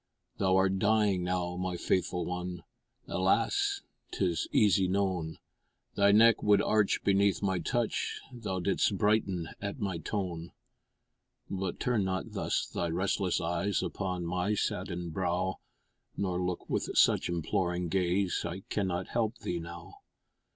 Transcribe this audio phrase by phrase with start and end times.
[0.39, 2.63] Thou'rt dying now, my faithful one,
[3.07, 3.81] Alas!
[4.11, 5.37] 'tis easy known
[5.93, 10.53] Thy neck would arch beneath my touch, Thou'dst brighten at my tone;
[11.51, 15.59] But turn not thus thy restless eyes Upon my saddened brow,
[16.17, 19.97] Nor look with such imploring gaze I cannot help thee now.